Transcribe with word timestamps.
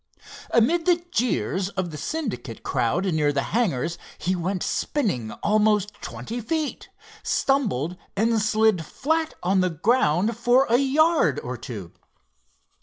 Amid 0.49 0.87
the 0.87 0.95
jeers 1.11 1.69
of 1.69 1.91
the 1.91 1.95
Syndicate 1.97 2.63
crowd 2.63 3.05
near 3.13 3.31
the 3.31 3.43
hangars 3.53 3.99
he 4.17 4.35
went 4.35 4.63
spinning 4.63 5.31
almost 5.43 5.93
twenty 6.01 6.41
feet, 6.41 6.89
stumbled 7.21 7.95
and 8.15 8.41
slid 8.41 8.83
flat 8.83 9.35
on 9.43 9.61
the 9.61 9.69
ground 9.69 10.35
for 10.35 10.65
a 10.71 10.77
yard 10.77 11.39
or 11.43 11.55
two. 11.55 11.91